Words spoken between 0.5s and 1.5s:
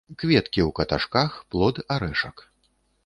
ў каташках,